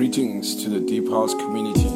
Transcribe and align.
Greetings 0.00 0.64
to 0.64 0.70
the 0.70 0.80
Deep 0.80 1.10
House 1.10 1.34
community. 1.34 1.90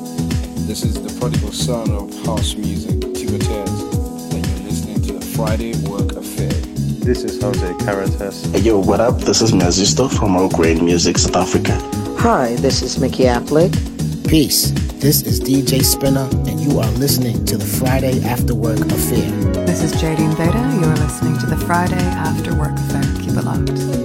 This 0.66 0.84
is 0.84 0.92
the 0.92 1.18
prodigal 1.18 1.52
son 1.52 1.90
of 1.90 2.12
house 2.26 2.54
music, 2.54 3.00
Tibetez, 3.00 4.34
and 4.34 4.46
you're 4.46 4.68
listening 4.68 5.00
to 5.04 5.14
the 5.14 5.24
Friday 5.24 5.74
Work 5.88 6.12
Affair. 6.12 6.52
This 7.00 7.24
is 7.24 7.40
Jose 7.40 7.72
Caritas. 7.82 8.44
Hey, 8.52 8.58
yo, 8.58 8.78
what 8.78 9.00
up? 9.00 9.20
This 9.20 9.40
is 9.40 9.52
Mazisto 9.52 10.12
from 10.12 10.36
All 10.36 10.50
Grain 10.50 10.84
Music, 10.84 11.16
South 11.16 11.34
Africa. 11.34 11.72
Hi, 12.18 12.56
this 12.56 12.82
is 12.82 12.98
Mickey 12.98 13.24
Affleck. 13.24 13.72
Peace. 14.28 14.72
This 15.00 15.22
is 15.22 15.40
DJ 15.40 15.82
Spinner, 15.82 16.28
and 16.46 16.60
you 16.60 16.78
are 16.80 16.90
listening 16.98 17.42
to 17.46 17.56
the 17.56 17.64
Friday 17.64 18.22
After 18.22 18.54
Work 18.54 18.80
Affair. 18.80 19.30
This 19.64 19.82
is 19.82 19.94
Jadine 19.94 20.36
Veda. 20.36 20.60
You're 20.78 20.94
listening 20.96 21.38
to 21.38 21.46
the 21.46 21.56
Friday 21.56 22.04
After 22.04 22.54
Work 22.54 22.72
Affair. 22.72 23.02
Keep 23.22 23.38
it 23.38 23.44
locked. 23.44 24.03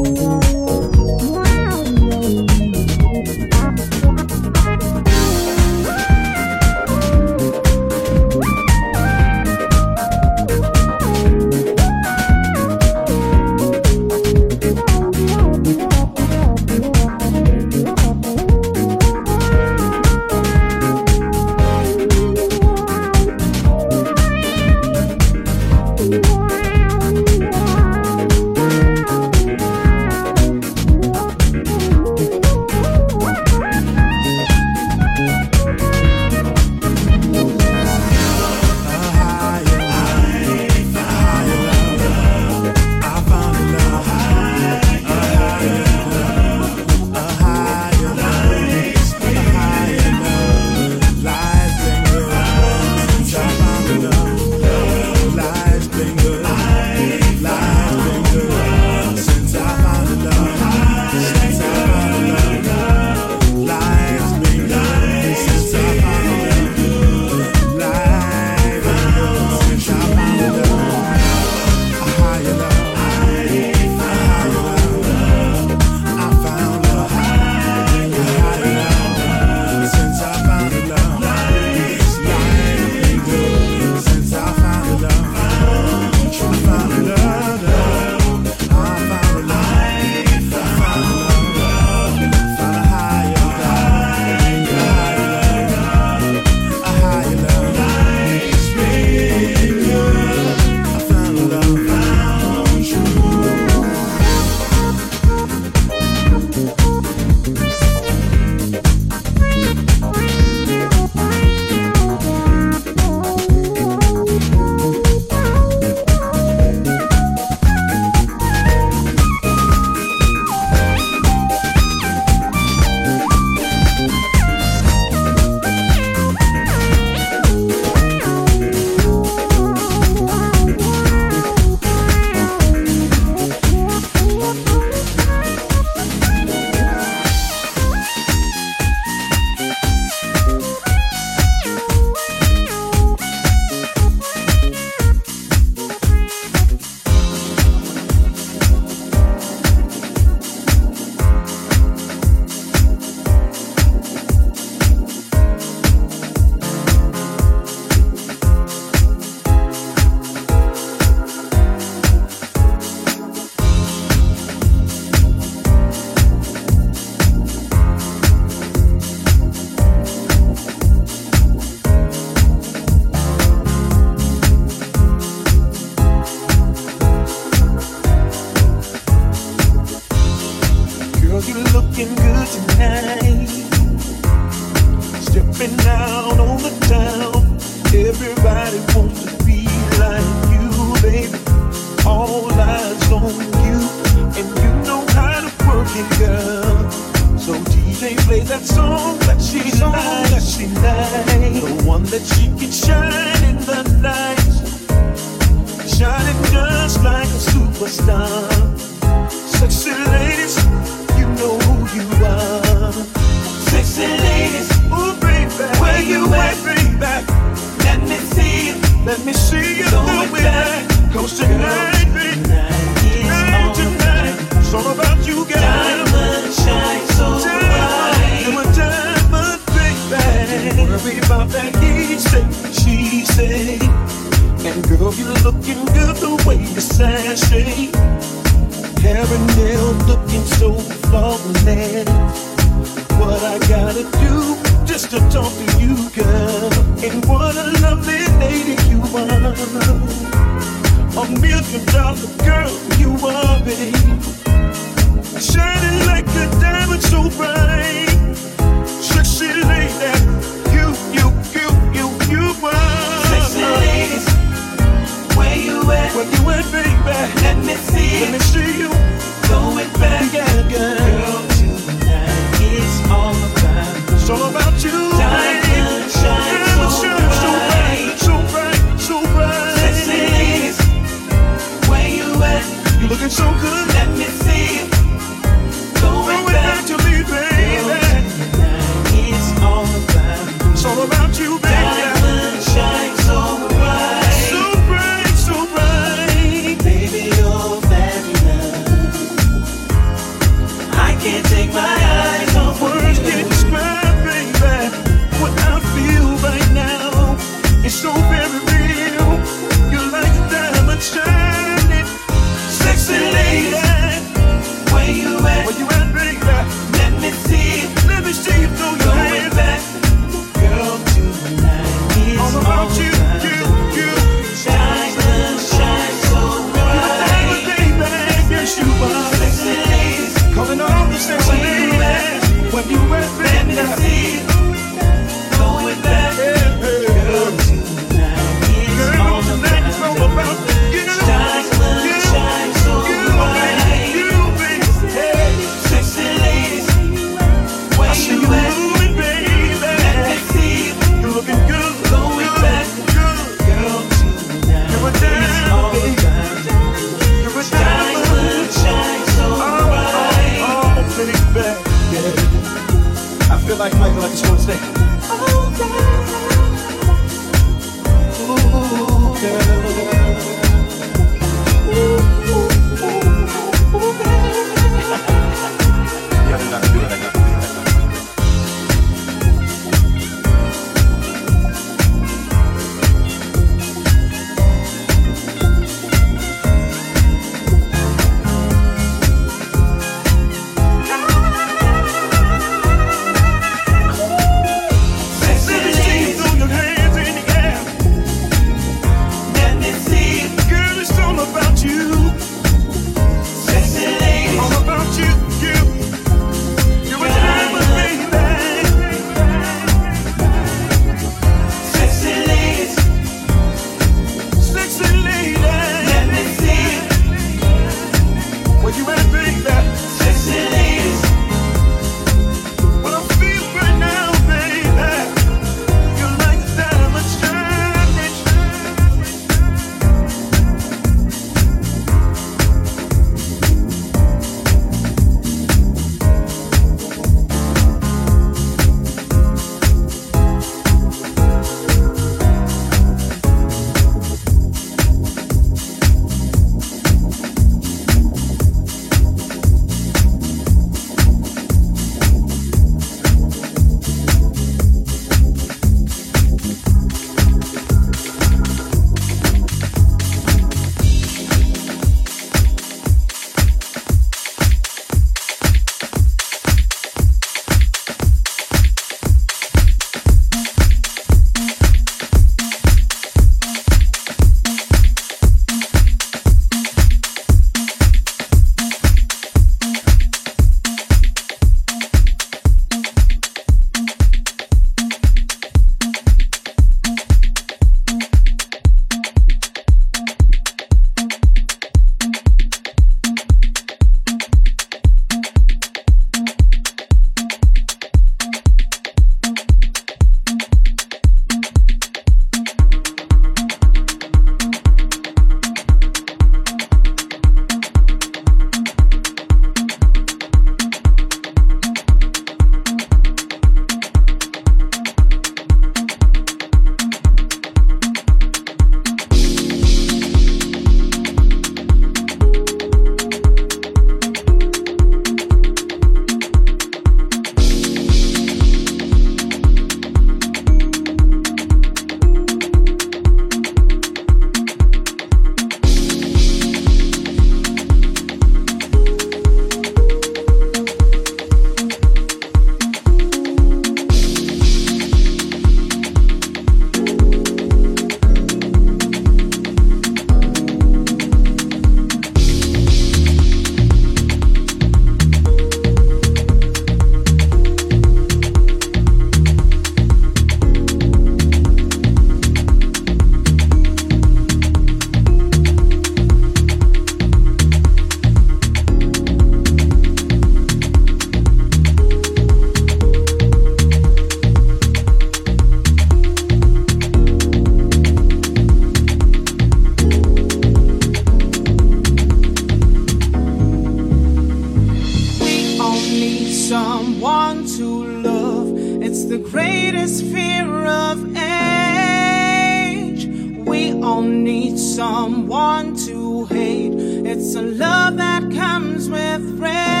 someone 586.71 587.65
to 587.65 587.85
love. 588.23 588.69
It's 589.03 589.25
the 589.25 589.37
greatest 589.37 590.23
fear 590.23 590.85
of 590.85 591.35
age. 591.35 593.25
We 593.67 593.91
all 594.01 594.21
need 594.21 594.79
someone 594.79 595.97
to 596.07 596.45
hate. 596.45 596.93
It's 596.93 597.55
a 597.55 597.61
love 597.61 598.15
that 598.15 598.49
comes 598.53 599.09
with 599.09 599.41
rage. 599.59 600.00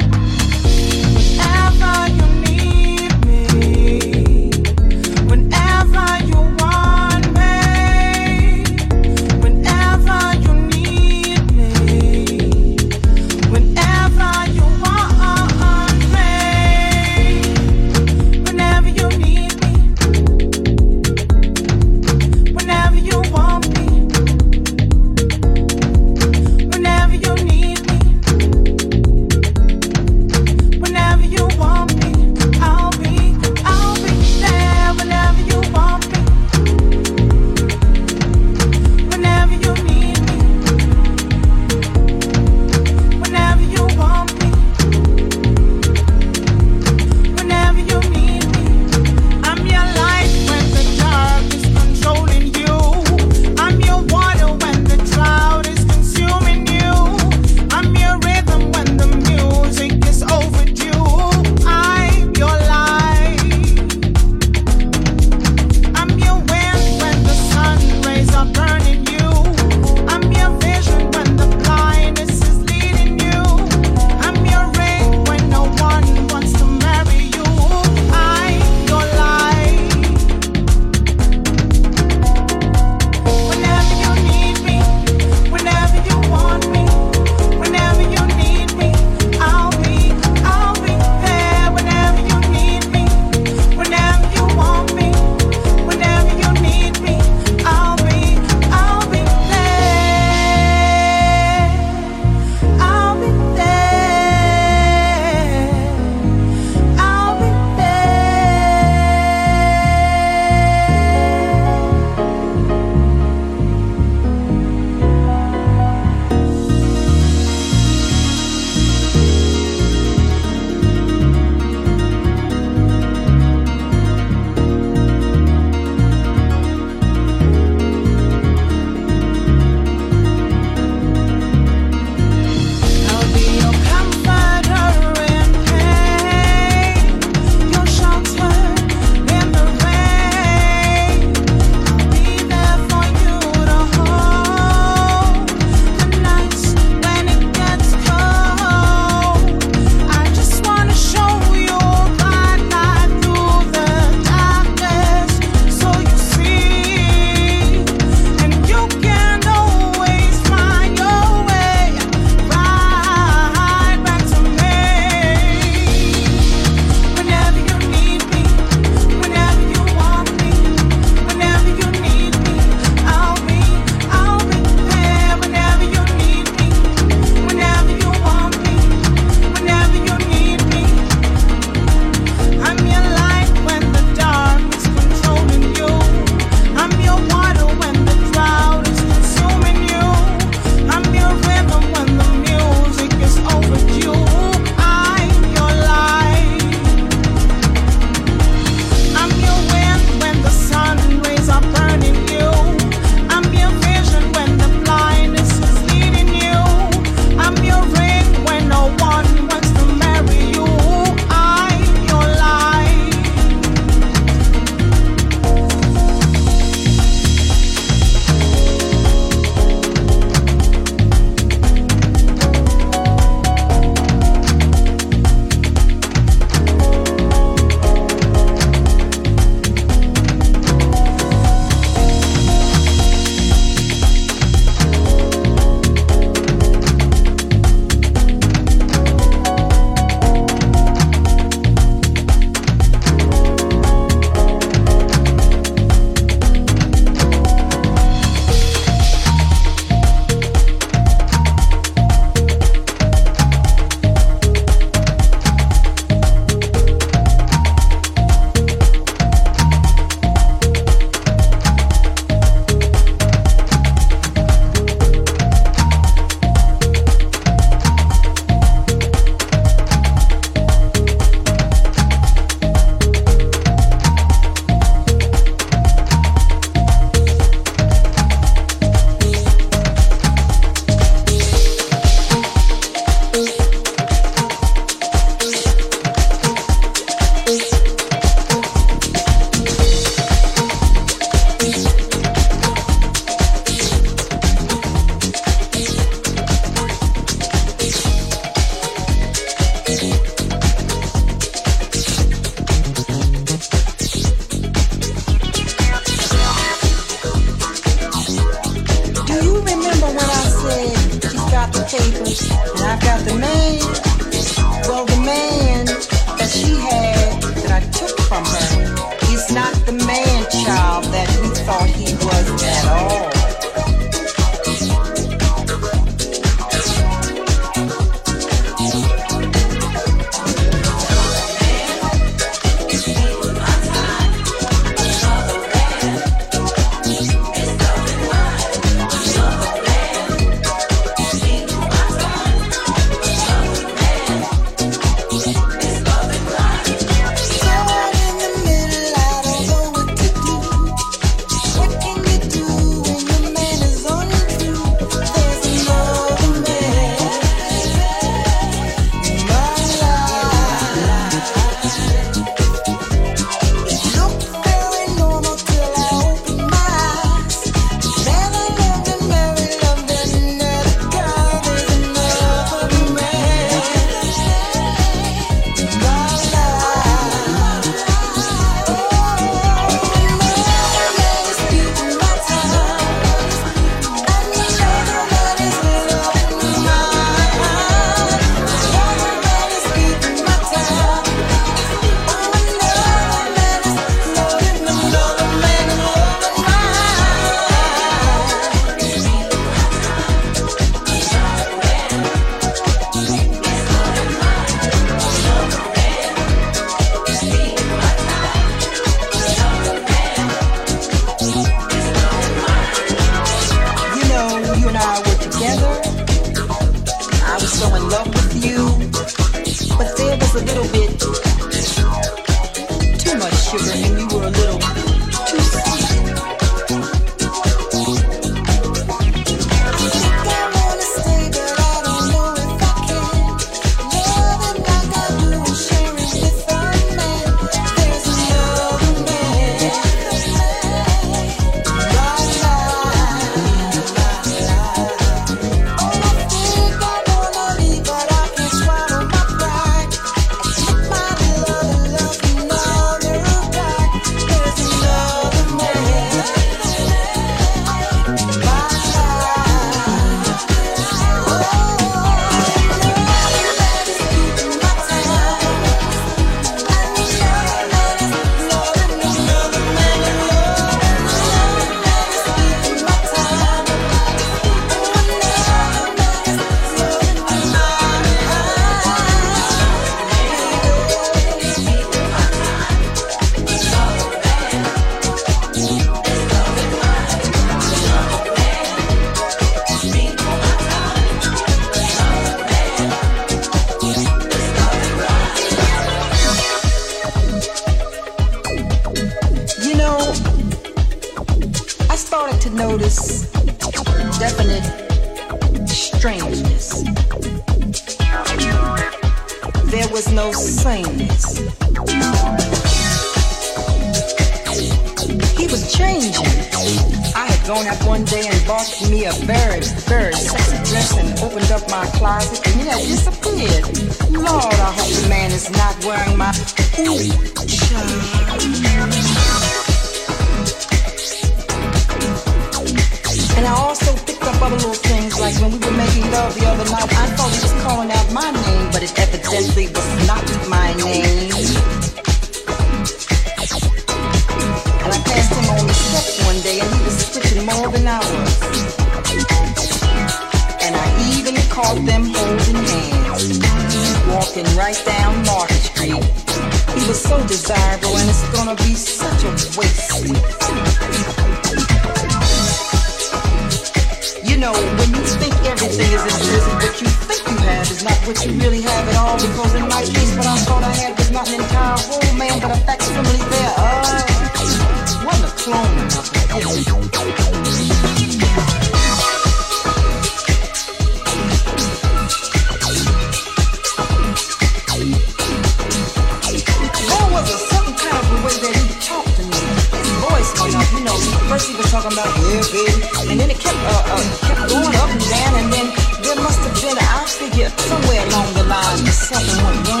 Aku. 599.33 600.00